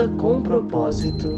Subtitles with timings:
[0.00, 1.34] pausa com propósito.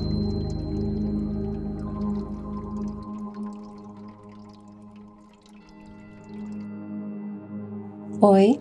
[8.21, 8.59] Oi,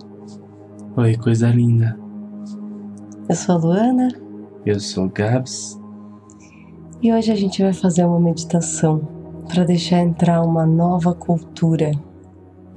[0.98, 1.98] Oi, coisa linda.
[3.30, 4.08] eu sou a Luana
[4.66, 5.80] Eu sou Gabs.
[7.02, 9.02] e hoje a gente vai fazer uma meditação
[9.48, 11.92] para deixar entrar uma nova cultura,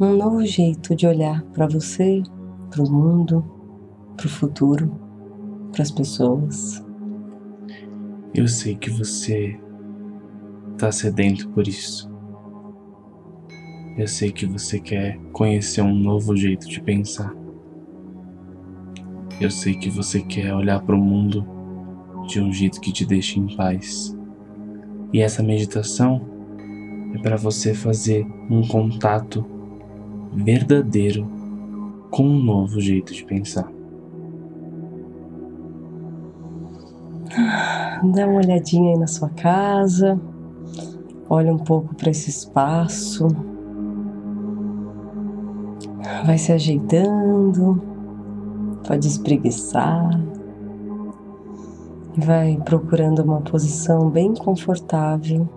[0.00, 2.22] um novo jeito de olhar para você,
[2.70, 3.44] para o mundo,
[4.16, 4.90] para o futuro,
[5.72, 6.83] para as pessoas.
[8.34, 9.56] Eu sei que você
[10.76, 12.10] tá sedento por isso.
[13.96, 17.32] Eu sei que você quer conhecer um novo jeito de pensar.
[19.40, 21.46] Eu sei que você quer olhar para o mundo
[22.26, 24.18] de um jeito que te deixe em paz.
[25.12, 26.20] E essa meditação
[27.14, 29.46] é para você fazer um contato
[30.32, 31.30] verdadeiro
[32.10, 33.73] com um novo jeito de pensar.
[38.12, 40.20] Dá uma olhadinha aí na sua casa,
[41.28, 43.28] olha um pouco para esse espaço,
[46.24, 47.82] vai se ajeitando,
[48.86, 50.20] pode espreguiçar,
[52.16, 55.48] e vai procurando uma posição bem confortável,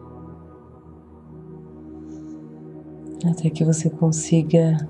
[3.30, 4.88] até que você consiga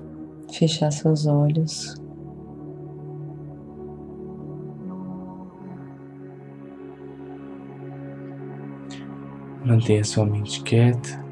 [0.50, 1.96] fechar seus olhos.
[9.64, 11.22] Mantenha sua mente quieta.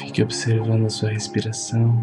[0.00, 1.96] Fique observando a sua respiração.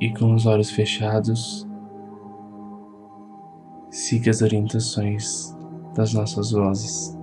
[0.00, 1.66] E com os olhos fechados,
[3.90, 5.54] siga as orientações
[5.94, 7.16] das nossas vozes.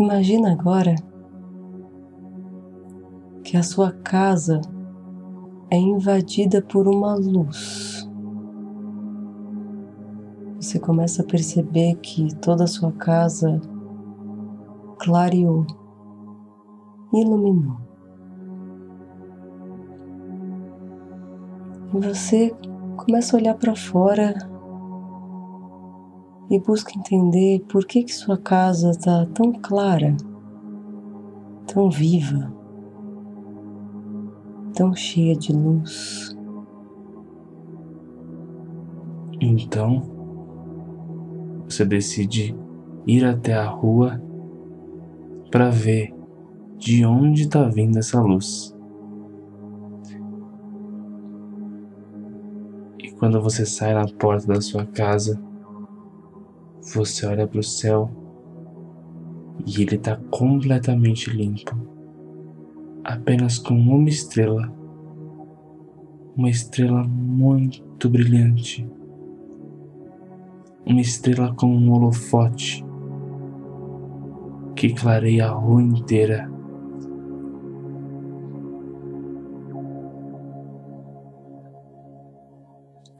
[0.00, 1.07] Imagina agora
[3.48, 4.60] que a sua casa
[5.70, 8.06] é invadida por uma luz.
[10.60, 13.58] Você começa a perceber que toda a sua casa
[14.98, 15.66] clareou,
[17.10, 17.78] iluminou.
[21.94, 22.54] E você
[22.98, 24.34] começa a olhar para fora
[26.50, 30.14] e busca entender por que, que sua casa está tão clara,
[31.66, 32.57] tão viva,
[34.78, 36.36] tão cheia de luz.
[39.40, 40.02] Então,
[41.64, 42.56] você decide
[43.04, 44.22] ir até a rua
[45.50, 46.14] para ver
[46.76, 48.72] de onde está vindo essa luz.
[53.02, 55.42] E quando você sai na porta da sua casa,
[56.94, 58.08] você olha para o céu
[59.66, 61.97] e ele está completamente limpo,
[63.08, 64.70] apenas com uma estrela,
[66.36, 68.86] uma estrela muito brilhante,
[70.84, 72.84] uma estrela com um holofote
[74.76, 76.52] que clareia a rua inteira.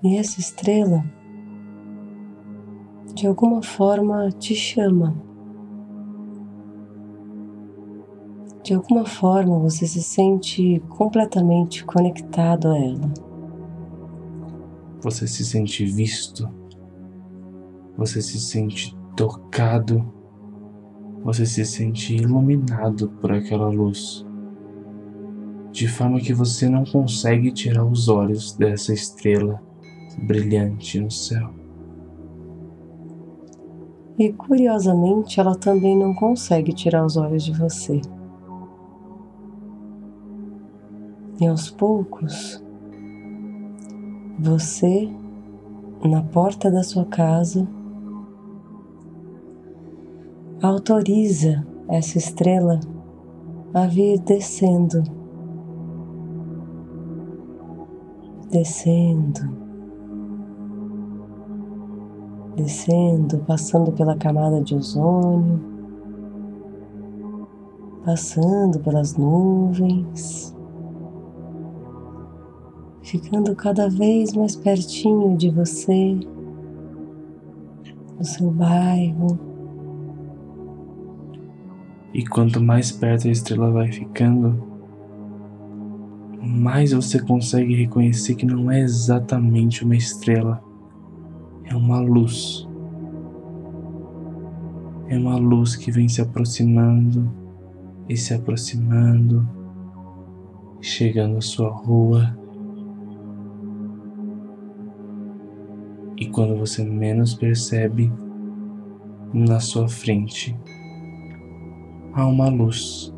[0.05, 1.03] E essa estrela,
[3.15, 5.28] de alguma forma, te chama.
[8.69, 13.11] De alguma forma você se sente completamente conectado a ela.
[15.01, 16.47] Você se sente visto,
[17.97, 20.13] você se sente tocado,
[21.25, 24.27] você se sente iluminado por aquela luz,
[25.73, 29.63] de forma que você não consegue tirar os olhos dessa estrela
[30.27, 31.55] brilhante no céu.
[34.19, 37.99] E curiosamente, ela também não consegue tirar os olhos de você.
[41.41, 42.61] E aos poucos,
[44.41, 45.09] você,
[46.05, 47.65] na porta da sua casa,
[50.61, 52.81] autoriza essa estrela
[53.73, 55.05] a vir descendo,
[58.51, 59.41] descendo,
[62.57, 65.61] descendo, passando pela camada de ozônio,
[68.05, 70.58] passando pelas nuvens,
[73.03, 76.19] ficando cada vez mais pertinho de você,
[78.19, 79.39] do seu bairro.
[82.13, 84.67] E quanto mais perto a estrela vai ficando,
[86.41, 90.63] mais você consegue reconhecer que não é exatamente uma estrela,
[91.65, 92.67] é uma luz.
[95.09, 97.31] É uma luz que vem se aproximando
[98.09, 99.49] e se aproximando,
[100.81, 102.38] chegando à sua rua.
[106.21, 108.13] E quando você menos percebe,
[109.33, 110.59] na sua frente
[112.13, 113.15] há uma luz,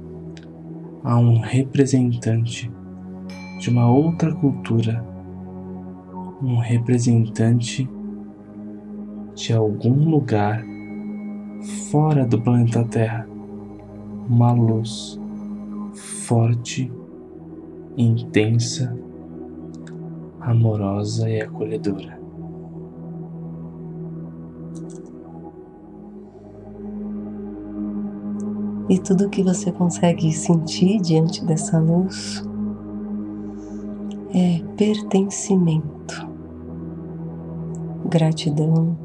[1.03, 2.71] há um representante
[3.59, 5.03] de uma outra cultura,
[6.43, 7.89] um representante
[9.35, 10.63] de algum lugar
[11.91, 13.27] fora do planeta Terra,
[14.29, 15.19] uma luz
[16.27, 16.93] forte,
[17.97, 18.95] intensa,
[20.41, 22.20] amorosa e acolhedora.
[28.91, 32.43] E tudo que você consegue sentir diante dessa luz
[34.35, 36.29] é pertencimento,
[38.07, 38.99] gratidão,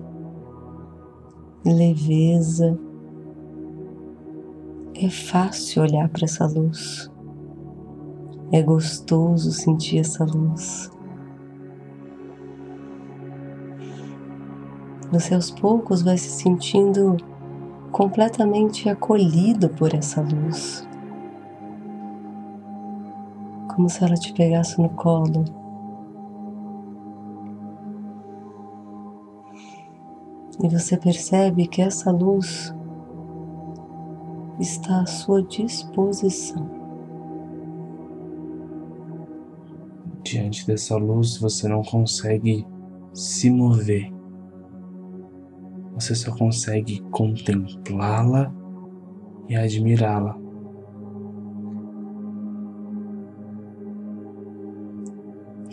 [1.63, 2.75] leveza.
[4.95, 7.11] É fácil olhar para essa luz,
[8.51, 10.89] é gostoso sentir essa luz.
[15.11, 17.17] Você aos poucos vai se sentindo
[17.95, 20.85] completamente acolhido por essa luz,
[23.73, 25.45] como se ela te pegasse no colo.
[30.61, 32.75] E você percebe que essa luz
[34.59, 36.69] está à sua disposição.
[40.21, 42.67] Diante dessa luz, você não consegue
[43.13, 44.14] se mover
[45.95, 48.53] você só consegue contemplá-la
[49.47, 50.37] e admirá-la.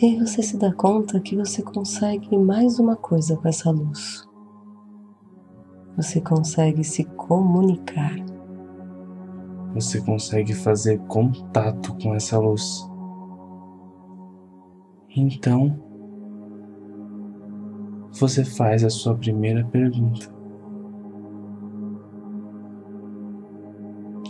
[0.01, 4.27] E aí você se dá conta que você consegue mais uma coisa com essa luz.
[5.97, 8.15] Você consegue se comunicar.
[9.73, 12.89] Você consegue fazer contato com essa luz.
[15.15, 15.92] Então,
[18.13, 20.31] você faz a sua primeira pergunta,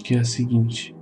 [0.03, 0.95] que é a seguinte: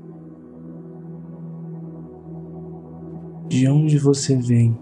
[3.47, 4.77] De onde você vem?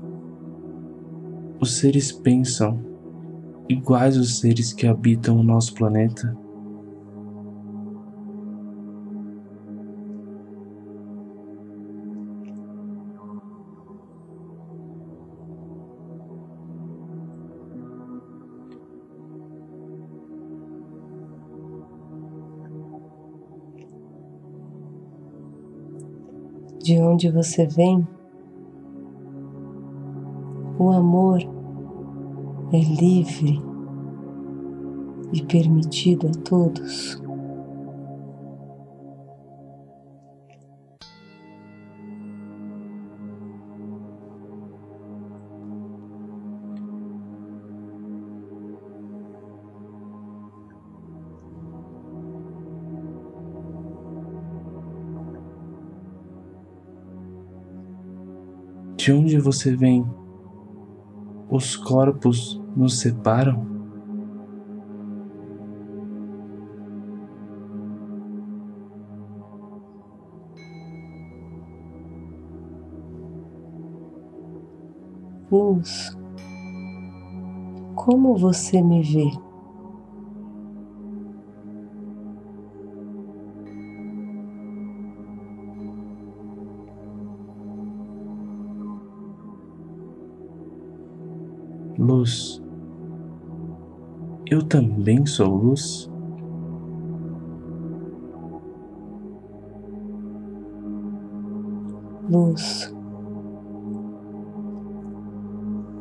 [1.59, 2.79] Os seres pensam
[3.67, 6.35] iguais os seres que habitam o nosso planeta?
[26.79, 28.07] De onde você vem,
[30.77, 31.39] o amor
[32.71, 33.61] é livre
[35.33, 37.21] e permitido a todos.
[58.99, 60.05] De onde você vem?
[61.49, 63.65] Os corpos nos separam?
[75.49, 76.17] Luz,
[77.95, 79.48] como você me vê?
[92.09, 92.61] Luz.
[94.47, 96.09] Eu também sou luz.
[102.27, 102.95] Luz.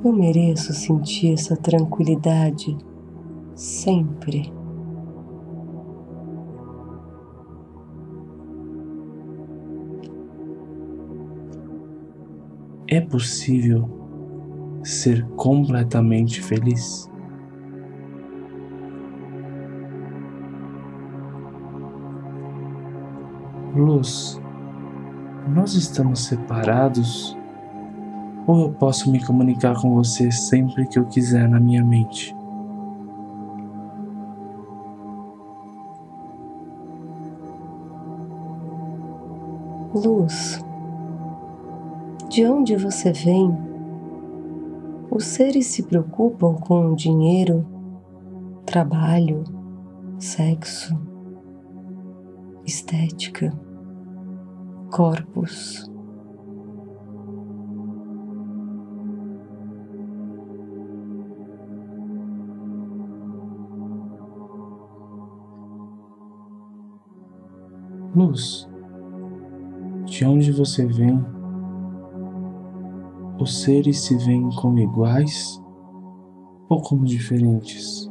[0.02, 2.74] Eu mereço sentir essa tranquilidade
[3.54, 4.50] sempre.
[12.90, 13.97] É possível
[14.88, 17.10] ser completamente feliz.
[23.76, 24.40] Luz,
[25.54, 27.36] nós estamos separados
[28.46, 32.34] ou eu posso me comunicar com você sempre que eu quiser na minha mente?
[39.94, 40.64] Luz,
[42.30, 43.67] de onde você vem?
[45.18, 47.66] Os seres se preocupam com dinheiro,
[48.64, 49.42] trabalho,
[50.16, 50.94] sexo,
[52.64, 53.52] estética,
[54.92, 55.90] corpos.
[68.14, 68.68] Luz,
[70.04, 71.37] de onde você vem?
[73.40, 75.62] Os seres se veem como iguais
[76.68, 78.10] ou como diferentes?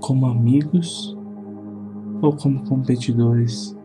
[0.00, 1.16] Como amigos
[2.20, 3.76] ou como competidores?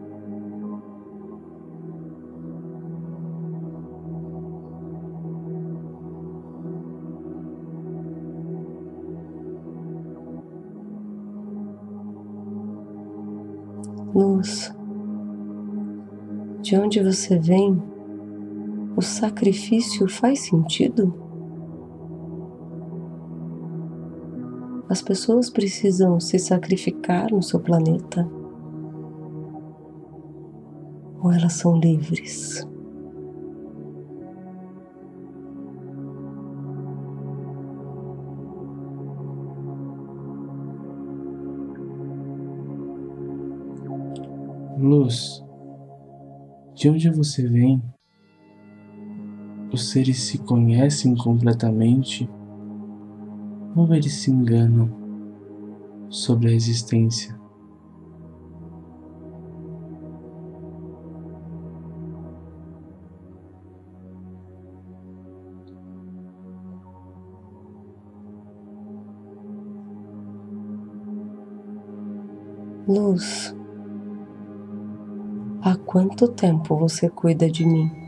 [14.15, 14.75] Luz,
[16.63, 17.90] de onde você vem,
[19.01, 21.11] o sacrifício faz sentido?
[24.87, 28.29] As pessoas precisam se sacrificar no seu planeta?
[31.19, 32.63] Ou elas são livres?
[44.77, 45.43] Luz,
[46.75, 47.81] de onde você vem?
[49.73, 52.29] Os seres se conhecem completamente
[53.73, 54.89] ou eles se enganam
[56.09, 57.39] sobre a existência?
[72.85, 73.55] Luz,
[75.61, 78.00] há quanto tempo você cuida de mim?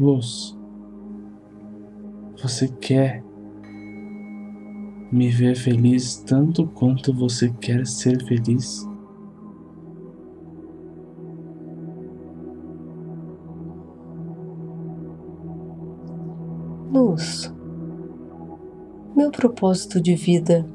[0.00, 0.58] Luz,
[2.40, 3.22] você quer
[5.12, 8.88] me ver feliz tanto quanto você quer ser feliz?
[16.90, 17.52] Luz,
[19.14, 20.66] meu propósito de vida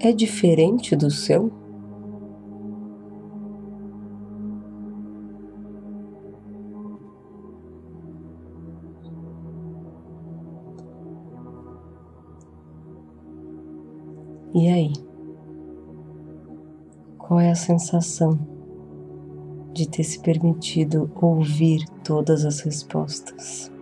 [0.00, 1.59] é diferente do seu?
[14.60, 14.92] E aí?
[17.16, 18.38] Qual é a sensação
[19.72, 23.72] de ter se permitido ouvir todas as respostas?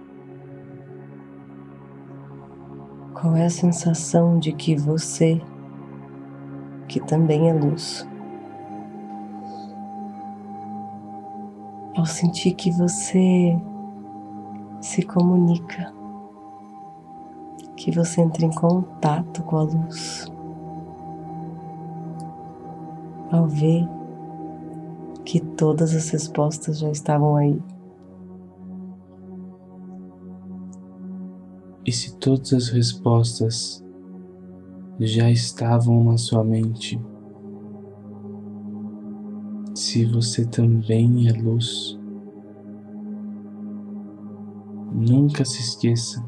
[3.12, 5.42] Qual é a sensação de que você,
[6.87, 8.06] que também é luz,
[11.97, 13.61] ao sentir que você
[14.80, 15.92] se comunica,
[17.75, 20.38] que você entra em contato com a luz,
[23.30, 23.87] ao ver
[25.25, 27.61] que todas as respostas já estavam aí.
[31.85, 33.85] E se todas as respostas
[35.00, 37.00] já estavam na sua mente,
[39.75, 41.99] se você também é luz,
[44.92, 46.23] nunca se esqueça,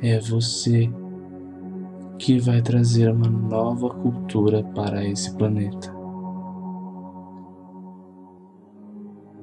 [0.00, 0.90] é você
[2.22, 5.92] que vai trazer uma nova cultura para esse planeta.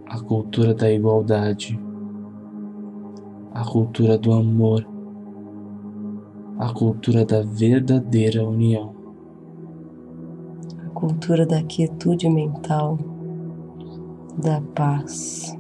[0.07, 1.77] A cultura da igualdade,
[3.53, 4.87] a cultura do amor,
[6.57, 8.95] a cultura da verdadeira união,
[10.85, 12.97] a cultura da quietude mental,
[14.41, 15.53] da paz,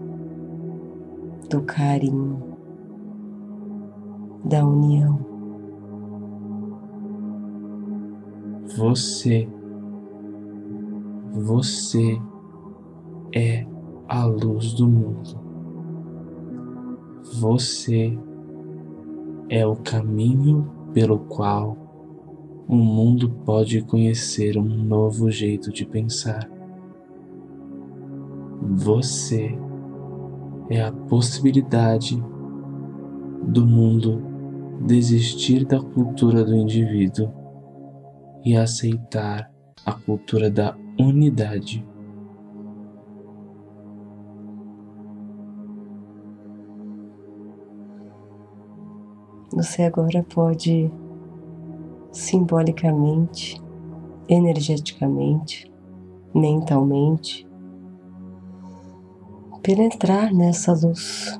[1.49, 2.41] do carinho,
[4.45, 5.28] da união.
[8.77, 9.49] Você,
[11.31, 12.21] você
[13.33, 13.65] é
[14.07, 15.39] a luz do mundo.
[17.39, 18.17] Você
[19.49, 21.75] é o caminho pelo qual
[22.67, 26.47] o mundo pode conhecer um novo jeito de pensar.
[28.61, 29.57] Você
[30.69, 32.23] é a possibilidade
[33.47, 34.21] do mundo
[34.85, 37.38] desistir da cultura do indivíduo
[38.43, 39.51] e aceitar
[39.85, 41.85] a cultura da unidade.
[49.53, 50.91] Você agora pode
[52.11, 53.61] simbolicamente,
[54.27, 55.71] energeticamente,
[56.33, 57.47] mentalmente,
[59.61, 61.39] penetrar nessa luz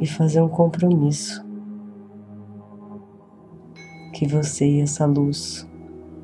[0.00, 1.51] e fazer um compromisso
[4.12, 5.66] que você e essa luz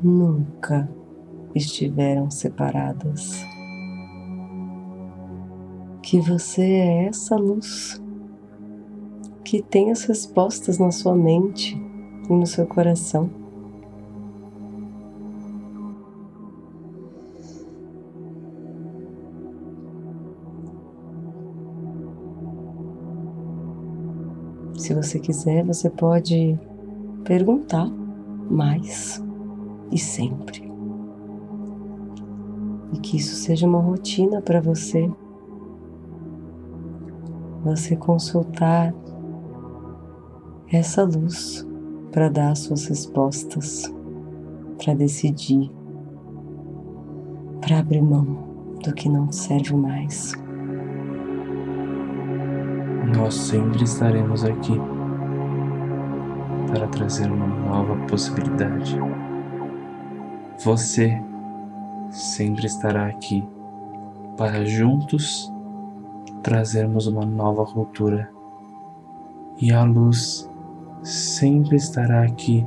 [0.03, 0.89] nunca
[1.55, 3.45] estiveram separadas.
[6.03, 8.01] Que você é essa luz
[9.45, 11.75] que tem as respostas na sua mente
[12.29, 13.31] e no seu coração.
[24.77, 26.59] Se você quiser, você pode
[27.29, 27.87] perguntar
[28.51, 29.23] mais
[29.93, 30.67] e sempre.
[32.95, 35.11] E que isso seja uma rotina para você.
[37.63, 38.95] Você consultar
[40.73, 41.69] essa luz
[42.13, 43.93] para dar suas respostas,
[44.83, 45.71] para decidir,
[47.61, 50.33] para abrir mão do que não serve mais.
[53.15, 54.81] Nós sempre estaremos aqui
[56.71, 58.99] para trazer uma nova possibilidade.
[60.65, 61.21] Você
[62.11, 63.47] sempre estará aqui
[64.37, 65.53] para juntos
[66.43, 68.31] trazermos uma nova cultura.
[69.61, 70.49] E a luz
[71.03, 72.65] sempre estará aqui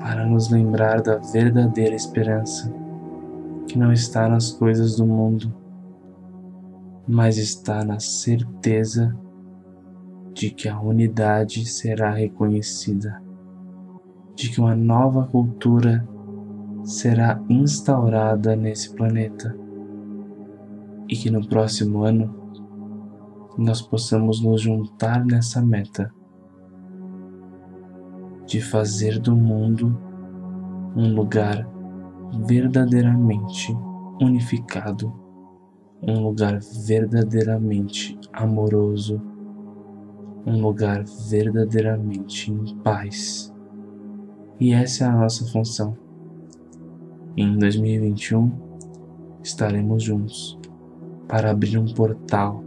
[0.00, 2.72] para nos lembrar da verdadeira esperança,
[3.68, 5.54] que não está nas coisas do mundo,
[7.06, 9.16] mas está na certeza
[10.34, 13.22] de que a unidade será reconhecida,
[14.34, 16.06] de que uma nova cultura
[16.84, 19.56] será instaurada nesse planeta
[21.08, 22.34] e que no próximo ano
[23.58, 26.12] nós possamos nos juntar nessa meta
[28.46, 29.96] de fazer do mundo
[30.96, 31.68] um lugar
[32.46, 33.76] verdadeiramente
[34.20, 35.12] unificado,
[36.02, 39.31] um lugar verdadeiramente amoroso
[40.46, 43.52] um lugar verdadeiramente em paz.
[44.58, 45.96] E essa é a nossa função.
[47.36, 48.50] Em 2021
[49.42, 50.58] estaremos juntos
[51.26, 52.62] para abrir um portal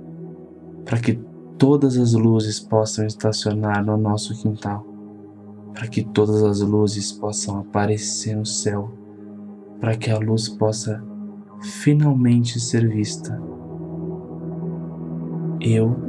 [0.86, 1.20] para que
[1.58, 4.86] todas as luzes possam estacionar no nosso quintal,
[5.74, 8.92] para que todas as luzes possam aparecer no céu,
[9.80, 11.04] para que a luz possa
[11.62, 13.42] finalmente ser vista.
[15.60, 16.05] Eu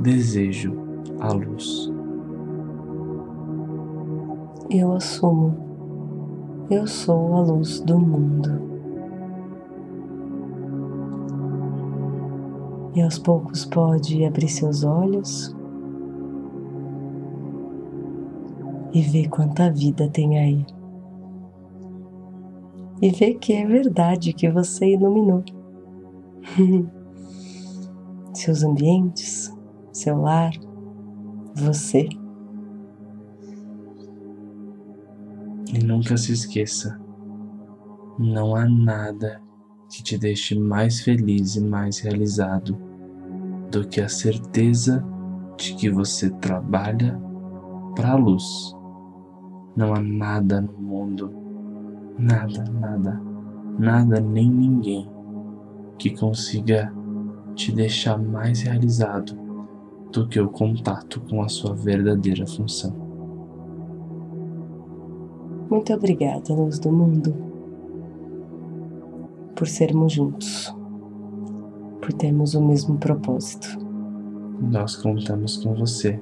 [0.00, 0.72] desejo
[1.20, 1.90] a luz.
[4.70, 5.56] Eu assumo,
[6.70, 8.70] eu sou a luz do mundo.
[12.94, 15.54] E aos poucos pode abrir seus olhos
[18.92, 20.66] e ver quanta vida tem aí.
[23.02, 25.42] E ver que é verdade que você iluminou
[28.34, 29.52] seus ambientes,
[29.92, 30.52] seu lar,
[31.54, 32.08] você.
[35.72, 37.00] E nunca se esqueça:
[38.18, 39.40] não há nada
[39.90, 42.76] que te deixe mais feliz e mais realizado
[43.70, 45.04] do que a certeza
[45.56, 47.20] de que você trabalha
[47.94, 48.74] para a luz.
[49.76, 51.32] Não há nada no mundo,
[52.18, 53.20] nada, nada,
[53.78, 55.10] nada nem ninguém
[55.98, 56.92] que consiga
[57.54, 59.49] te deixar mais realizado
[60.12, 62.92] do que o contato com a sua verdadeira função.
[65.70, 67.32] Muito obrigada, luz do mundo,
[69.54, 70.74] por sermos juntos,
[72.00, 73.68] por termos o mesmo propósito.
[74.60, 76.20] Nós contamos com você.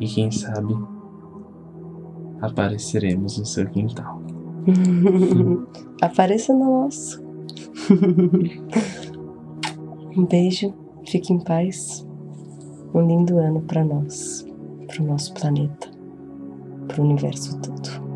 [0.00, 0.74] E quem sabe
[2.40, 4.22] apareceremos no seu quintal.
[6.00, 7.22] Apareça no nosso.
[10.16, 10.72] um beijo
[11.06, 12.06] Fique em paz.
[12.94, 14.46] Um lindo ano para nós,
[14.86, 15.90] para o nosso planeta,
[16.88, 18.07] para o universo todo.